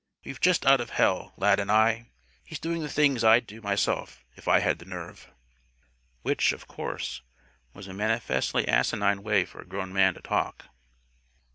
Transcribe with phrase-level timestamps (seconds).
[0.25, 2.07] We're just out of hell Lad and I!
[2.43, 5.31] He's doing the things I'd do myself, if I had the nerve."
[6.23, 7.21] Which, of course,
[7.75, 10.65] was a manifestly asinine way for a grown man to talk.